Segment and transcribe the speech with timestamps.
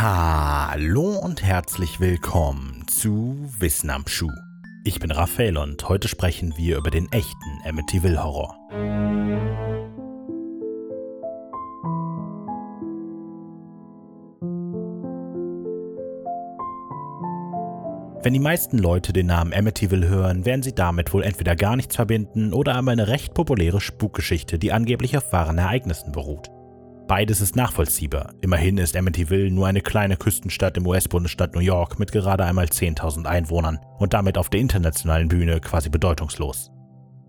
[0.00, 4.30] Hallo und herzlich willkommen zu Wissen am Schuh.
[4.84, 8.56] Ich bin Raphael und heute sprechen wir über den echten Amityville Horror.
[18.22, 21.96] Wenn die meisten Leute den Namen Amityville hören, werden sie damit wohl entweder gar nichts
[21.96, 26.52] verbinden oder einmal eine recht populäre Spukgeschichte, die angeblich auf wahren Ereignissen beruht.
[27.08, 28.34] Beides ist nachvollziehbar.
[28.42, 33.24] Immerhin ist Amityville nur eine kleine Küstenstadt im US-Bundesstaat New York mit gerade einmal 10.000
[33.24, 36.70] Einwohnern und damit auf der internationalen Bühne quasi bedeutungslos.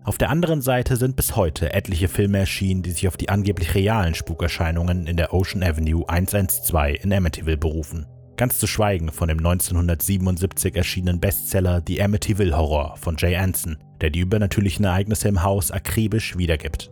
[0.04, 3.74] Auf der anderen Seite sind bis heute etliche Filme erschienen, die sich auf die angeblich
[3.74, 8.06] realen Spukerscheinungen in der Ocean Avenue 112 in Amityville berufen.
[8.36, 14.10] Ganz zu schweigen von dem 1977 erschienenen Bestseller The Amityville Horror von Jay Anson, der
[14.10, 16.90] die übernatürlichen Ereignisse im Haus akribisch wiedergibt.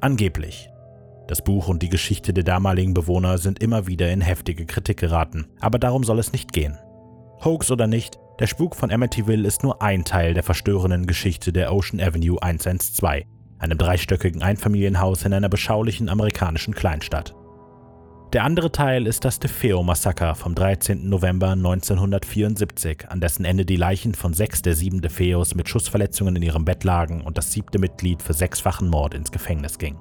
[0.00, 0.70] Angeblich.
[1.30, 5.46] Das Buch und die Geschichte der damaligen Bewohner sind immer wieder in heftige Kritik geraten,
[5.60, 6.76] aber darum soll es nicht gehen.
[7.44, 11.72] Hoax oder nicht, der Spuk von Amityville ist nur ein Teil der verstörenden Geschichte der
[11.72, 13.22] Ocean Avenue 112,
[13.60, 17.32] einem dreistöckigen Einfamilienhaus in einer beschaulichen amerikanischen Kleinstadt.
[18.32, 21.08] Der andere Teil ist das DeFeo-Massaker vom 13.
[21.08, 26.42] November 1974, an dessen Ende die Leichen von sechs der sieben DeFeos mit Schussverletzungen in
[26.42, 29.96] ihrem Bett lagen und das siebte Mitglied für sechsfachen Mord ins Gefängnis ging.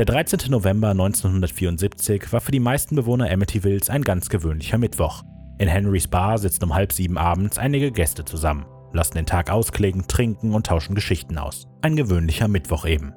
[0.00, 0.50] Der 13.
[0.50, 5.24] November 1974 war für die meisten Bewohner Amityvilles ein ganz gewöhnlicher Mittwoch.
[5.58, 10.08] In Henrys Bar sitzen um halb sieben abends einige Gäste zusammen, lassen den Tag ausklingen,
[10.08, 11.68] trinken und tauschen Geschichten aus.
[11.82, 13.12] Ein gewöhnlicher Mittwoch eben.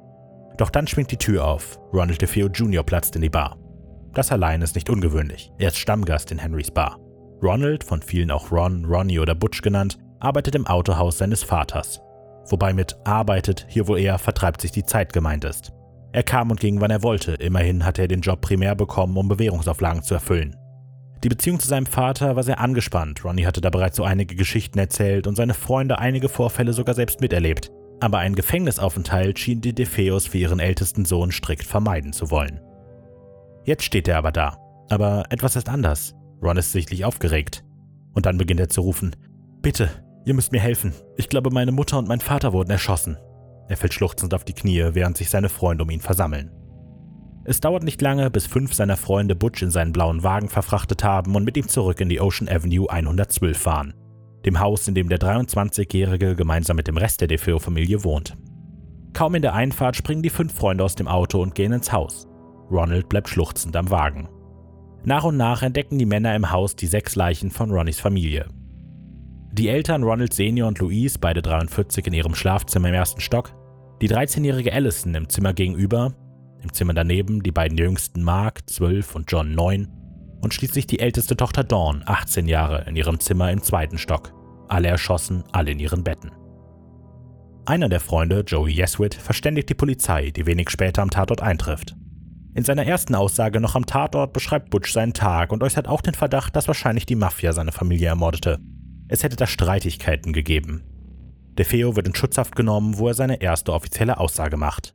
[0.58, 1.80] Doch dann schwingt die Tür auf.
[1.94, 2.84] Ronald DeFeo Jr.
[2.84, 3.56] platzt in die Bar.
[4.12, 5.52] Das allein ist nicht ungewöhnlich.
[5.56, 6.98] Er ist Stammgast in Henrys Bar.
[7.42, 12.02] Ronald, von vielen auch Ron, Ronnie oder Butch genannt, arbeitet im Autohaus seines Vaters.
[12.50, 15.72] Wobei mit arbeitet hier wohl eher vertreibt sich die Zeit gemeint ist.
[16.14, 17.32] Er kam und ging, wann er wollte.
[17.32, 20.54] Immerhin hatte er den Job primär bekommen, um Bewährungsauflagen zu erfüllen.
[21.24, 23.24] Die Beziehung zu seinem Vater war sehr angespannt.
[23.24, 27.20] Ronnie hatte da bereits so einige Geschichten erzählt und seine Freunde einige Vorfälle sogar selbst
[27.20, 27.72] miterlebt.
[27.98, 32.60] Aber einen Gefängnisaufenthalt schien die DeFeos für ihren ältesten Sohn strikt vermeiden zu wollen.
[33.64, 34.56] Jetzt steht er aber da.
[34.90, 36.14] Aber etwas ist anders.
[36.40, 37.64] Ron ist sichtlich aufgeregt.
[38.12, 39.16] Und dann beginnt er zu rufen:
[39.62, 39.90] Bitte,
[40.26, 40.92] ihr müsst mir helfen.
[41.16, 43.16] Ich glaube, meine Mutter und mein Vater wurden erschossen.
[43.68, 46.50] Er fällt schluchzend auf die Knie, während sich seine Freunde um ihn versammeln.
[47.46, 51.34] Es dauert nicht lange, bis fünf seiner Freunde Butch in seinen blauen Wagen verfrachtet haben
[51.36, 53.94] und mit ihm zurück in die Ocean Avenue 112 fahren.
[54.46, 58.36] Dem Haus, in dem der 23-Jährige gemeinsam mit dem Rest der DeFeo-Familie wohnt.
[59.12, 62.26] Kaum in der Einfahrt springen die fünf Freunde aus dem Auto und gehen ins Haus.
[62.70, 64.28] Ronald bleibt schluchzend am Wagen.
[65.04, 68.48] Nach und nach entdecken die Männer im Haus die sechs Leichen von Ronnys Familie.
[69.56, 73.54] Die Eltern Ronald Senior und Louise, beide 43 in ihrem Schlafzimmer im ersten Stock,
[74.02, 76.12] die 13-jährige Allison im Zimmer gegenüber,
[76.60, 79.86] im Zimmer daneben die beiden jüngsten Mark, 12 und John, 9
[80.40, 84.34] und schließlich die älteste Tochter Dawn, 18 Jahre, in ihrem Zimmer im zweiten Stock.
[84.66, 86.32] Alle erschossen, alle in ihren Betten.
[87.64, 91.94] Einer der Freunde, Joey Yeswit, verständigt die Polizei, die wenig später am Tatort eintrifft.
[92.56, 96.14] In seiner ersten Aussage noch am Tatort beschreibt Butch seinen Tag und äußert auch den
[96.14, 98.58] Verdacht, dass wahrscheinlich die Mafia seine Familie ermordete.
[99.08, 100.82] Es hätte da Streitigkeiten gegeben.
[101.58, 104.94] DeFeo wird in Schutzhaft genommen, wo er seine erste offizielle Aussage macht.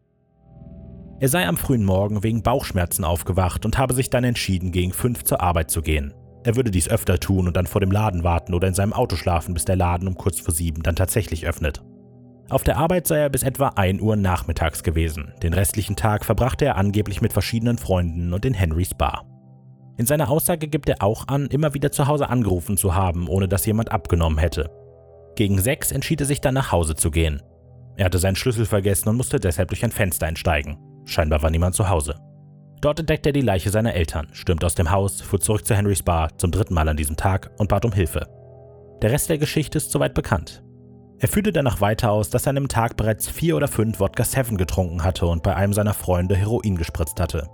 [1.21, 5.23] Er sei am frühen Morgen wegen Bauchschmerzen aufgewacht und habe sich dann entschieden, gegen fünf
[5.23, 6.13] zur Arbeit zu gehen.
[6.45, 9.17] Er würde dies öfter tun und dann vor dem Laden warten oder in seinem Auto
[9.17, 11.81] schlafen, bis der Laden um kurz vor sieben dann tatsächlich öffnet.
[12.49, 15.33] Auf der Arbeit sei er bis etwa 1 Uhr nachmittags gewesen.
[15.43, 19.28] Den restlichen Tag verbrachte er angeblich mit verschiedenen Freunden und in Henrys Bar.
[19.99, 23.49] In seiner Aussage gibt er auch an, immer wieder zu Hause angerufen zu haben, ohne
[23.49, 24.71] dass jemand abgenommen hätte.
[25.35, 27.41] Gegen sechs entschied er sich dann nach Hause zu gehen.
[27.97, 30.77] Er hatte seinen Schlüssel vergessen und musste deshalb durch ein Fenster einsteigen.
[31.03, 32.15] Scheinbar war niemand zu Hause.
[32.79, 36.01] Dort entdeckte er die Leiche seiner Eltern, stürmte aus dem Haus, fuhr zurück zu Henrys
[36.01, 38.25] Bar zum dritten Mal an diesem Tag und bat um Hilfe.
[39.01, 40.63] Der Rest der Geschichte ist soweit bekannt.
[41.19, 44.23] Er führte danach weiter aus, dass er an dem Tag bereits vier oder fünf Wodka
[44.23, 47.49] Seven getrunken hatte und bei einem seiner Freunde Heroin gespritzt hatte.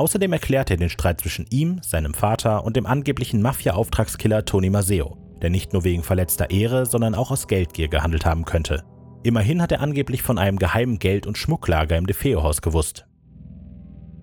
[0.00, 5.18] Außerdem erklärte er den Streit zwischen ihm, seinem Vater und dem angeblichen Mafia-Auftragskiller Tony Maseo,
[5.42, 8.82] der nicht nur wegen verletzter Ehre, sondern auch aus Geldgier gehandelt haben könnte.
[9.24, 13.04] Immerhin hat er angeblich von einem geheimen Geld- und Schmucklager im DeFeo-Haus gewusst.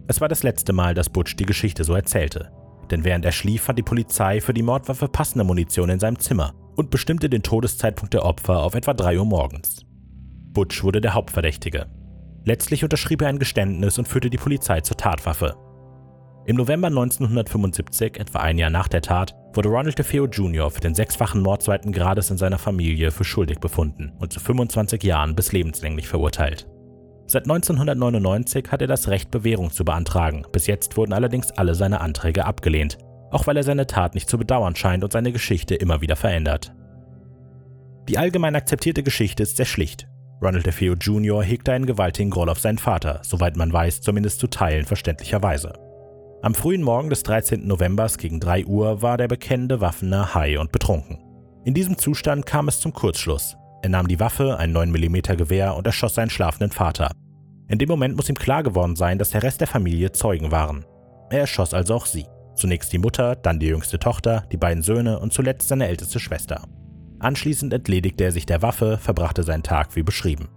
[0.08, 2.52] Es war das letzte Mal, dass Butch die Geschichte so erzählte.
[2.90, 6.56] Denn während er schlief, fand die Polizei für die Mordwaffe passende Munition in seinem Zimmer
[6.76, 9.86] und bestimmte den Todeszeitpunkt der Opfer auf etwa 3 Uhr morgens.
[10.54, 11.86] Butch wurde der Hauptverdächtige.
[12.46, 15.56] Letztlich unterschrieb er ein Geständnis und führte die Polizei zur Tatwaffe.
[16.48, 20.72] Im November 1975, etwa ein Jahr nach der Tat, wurde Ronald DeFeo Jr.
[20.72, 25.04] für den sechsfachen Mord zweiten Grades in seiner Familie für schuldig befunden und zu 25
[25.04, 26.66] Jahren bis lebenslänglich verurteilt.
[27.26, 30.46] Seit 1999 hat er das Recht, Bewährung zu beantragen.
[30.54, 32.98] Bis jetzt wurden allerdings alle seine Anträge abgelehnt.
[33.30, 36.74] auch weil er seine Tat nicht zu bedauern scheint und seine Geschichte immer wieder verändert.
[38.08, 40.08] Die allgemein akzeptierte Geschichte ist sehr schlicht.
[40.42, 41.44] Ronald DeFeo Jr.
[41.44, 45.74] hegte einen gewaltigen Groll auf seinen Vater, soweit man weiß, zumindest zu Teilen verständlicherweise.
[46.44, 47.66] Am frühen Morgen des 13.
[47.66, 51.18] Novembers gegen 3 Uhr war der bekennende Waffener high und betrunken.
[51.66, 53.58] In diesem Zustand kam es zum Kurzschluss.
[53.82, 57.10] Er nahm die Waffe, ein 9mm Gewehr und erschoss seinen schlafenden Vater.
[57.68, 60.86] In dem Moment muss ihm klar geworden sein, dass der Rest der Familie Zeugen waren.
[61.32, 62.28] Er erschoss also auch sie.
[62.56, 66.66] Zunächst die Mutter, dann die jüngste Tochter, die beiden Söhne und zuletzt seine älteste Schwester.
[67.18, 70.50] Anschließend entledigte er sich der Waffe, verbrachte seinen Tag wie beschrieben.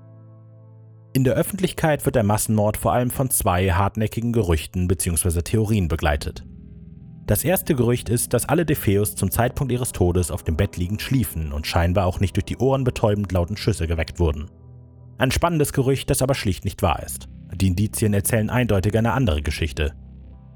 [1.12, 5.43] In der Öffentlichkeit wird der Massenmord vor allem von zwei hartnäckigen Gerüchten bzw.
[5.43, 6.45] Theorien begleitet.
[7.27, 11.03] Das erste Gerücht ist, dass alle Defeus zum Zeitpunkt ihres Todes auf dem Bett liegend
[11.03, 14.51] schliefen und scheinbar auch nicht durch die ohrenbetäubend lauten Schüsse geweckt wurden.
[15.19, 17.29] Ein spannendes Gerücht, das aber schlicht nicht wahr ist.
[17.55, 19.95] Die Indizien erzählen eindeutig eine andere Geschichte.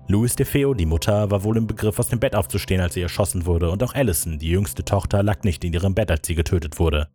[0.06, 3.46] Louis DeFeo, die Mutter, war wohl im Begriff, aus dem Bett aufzustehen, als sie erschossen
[3.46, 6.78] wurde, und auch Allison, die jüngste Tochter, lag nicht in ihrem Bett, als sie getötet
[6.78, 7.08] wurde.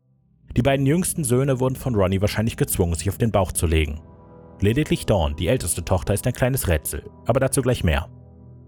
[0.56, 4.02] Die beiden jüngsten Söhne wurden von Ronnie wahrscheinlich gezwungen, sich auf den Bauch zu legen.
[4.62, 8.10] Lediglich Dawn, die älteste Tochter, ist ein kleines Rätsel, aber dazu gleich mehr.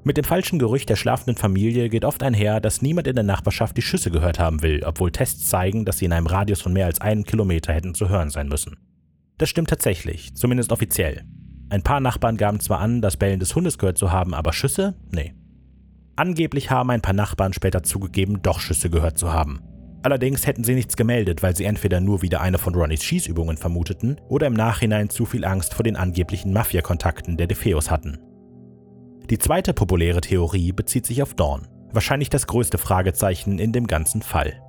[0.04, 3.78] Mit dem falschen Gerücht der schlafenden Familie geht oft einher, dass niemand in der Nachbarschaft
[3.78, 6.88] die Schüsse gehört haben will, obwohl Tests zeigen, dass sie in einem Radius von mehr
[6.88, 8.78] als einem Kilometer hätten zu hören sein müssen.
[9.38, 11.24] Das stimmt tatsächlich, zumindest offiziell.
[11.69, 14.95] Ein paar Nachbarn gaben zwar an, das Bellen des Hundes gehört zu haben, aber Schüsse?
[15.12, 15.33] Nee.
[16.16, 19.62] Angeblich haben ein paar Nachbarn später zugegeben, doch Schüsse gehört zu haben.
[20.03, 24.19] Allerdings hätten sie nichts gemeldet, weil sie entweder nur wieder eine von Ronnys Schießübungen vermuteten
[24.30, 28.19] oder im Nachhinein zu viel Angst vor den angeblichen Mafia-Kontakten der DeFeos hatten.
[29.30, 34.21] Die zweite populäre Theorie bezieht sich auf Dawn, wahrscheinlich das größte Fragezeichen in dem ganzen
[34.21, 34.62] Fall.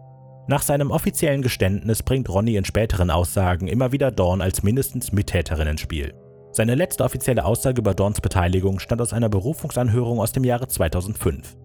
[0.48, 5.68] Nach seinem offiziellen Geständnis bringt Ronny in späteren Aussagen immer wieder Dawn als mindestens Mittäterin
[5.68, 6.12] ins Spiel.
[6.50, 11.56] Seine letzte offizielle Aussage über Dorns Beteiligung stammt aus einer Berufungsanhörung aus dem Jahre 2005.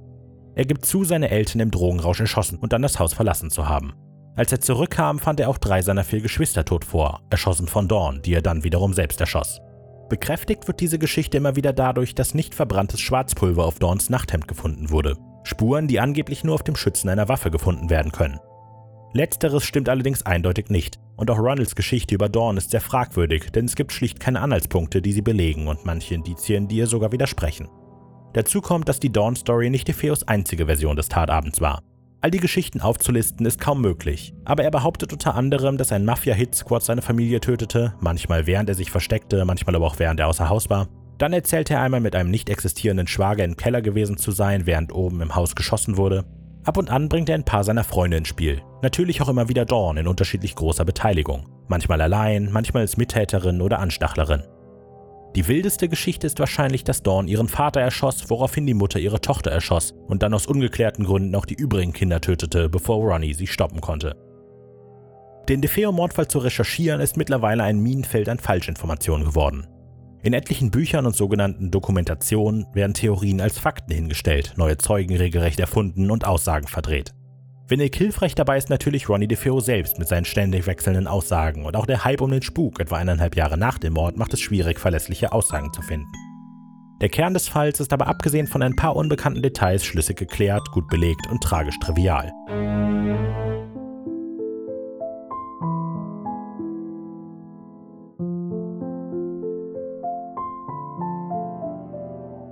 [0.58, 3.94] Er gibt zu, seine Eltern im Drogenrausch erschossen und dann das Haus verlassen zu haben.
[4.36, 8.24] Als er zurückkam, fand er auch drei seiner vier Geschwister tot vor, erschossen von Dawn,
[8.24, 9.62] die er dann wiederum selbst erschoss.
[10.10, 14.90] Bekräftigt wird diese Geschichte immer wieder dadurch, dass nicht verbranntes Schwarzpulver auf Dawns Nachthemd gefunden
[14.90, 15.16] wurde.
[15.44, 18.40] Spuren, die angeblich nur auf dem Schützen einer Waffe gefunden werden können.
[19.14, 20.98] Letzteres stimmt allerdings eindeutig nicht.
[21.18, 25.04] Und auch Ronalds Geschichte über Dawn ist sehr fragwürdig, denn es gibt schlicht keine Anhaltspunkte,
[25.04, 27.70] die sie belegen und manche Indizien, die ihr sogar widersprechen.
[28.38, 31.82] Dazu kommt, dass die Dawn-Story nicht Defeos einzige Version des Tatabends war.
[32.22, 36.84] All die Geschichten aufzulisten ist kaum möglich, aber er behauptet unter anderem, dass ein Mafia-Hit-Squad
[36.84, 40.70] seine Familie tötete, manchmal während er sich versteckte, manchmal aber auch während er außer Haus
[40.70, 40.88] war.
[41.18, 44.94] Dann erzählte er einmal mit einem nicht existierenden Schwager im Keller gewesen zu sein, während
[44.94, 46.24] oben im Haus geschossen wurde.
[46.64, 48.62] Ab und an bringt er ein paar seiner Freunde ins Spiel.
[48.84, 51.48] Natürlich auch immer wieder Dawn in unterschiedlich großer Beteiligung.
[51.70, 54.44] Manchmal allein, manchmal als Mittäterin oder Anstachlerin.
[55.36, 59.52] Die wildeste Geschichte ist wahrscheinlich, dass Dawn ihren Vater erschoss, woraufhin die Mutter ihre Tochter
[59.52, 63.82] erschoss und dann aus ungeklärten Gründen auch die übrigen Kinder tötete, bevor Ronnie sie stoppen
[63.82, 64.16] konnte.
[65.48, 69.68] Den DeFeo-Mordfall zu recherchieren ist mittlerweile ein Minenfeld an Falschinformationen geworden.
[70.24, 76.12] In etlichen Büchern und sogenannten Dokumentationen werden Theorien als Fakten hingestellt, neue Zeugen regelrecht erfunden
[76.12, 77.14] und Aussagen verdreht.
[77.70, 81.86] Wenig hilfreich dabei ist natürlich Ronnie DeFeo selbst mit seinen ständig wechselnden Aussagen und auch
[81.86, 85.34] der Hype um den Spuk etwa eineinhalb Jahre nach dem Mord macht es schwierig, verlässliche
[85.34, 86.08] Aussagen zu finden.
[87.02, 90.88] Der Kern des Falls ist aber abgesehen von ein paar unbekannten Details schlüssig geklärt, gut
[90.88, 92.32] belegt und tragisch trivial.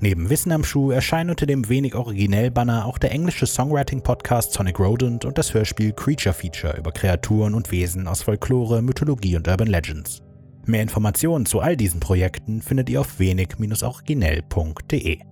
[0.00, 4.54] Neben Wissen am Schuh erscheinen unter dem wenig originell Banner auch der englische Songwriting Podcast
[4.54, 9.46] Sonic Rodent und das Hörspiel Creature Feature über Kreaturen und Wesen aus Folklore, Mythologie und
[9.46, 10.22] Urban Legends.
[10.66, 15.31] Mehr Informationen zu all diesen Projekten findet ihr auf wenig-originell.de.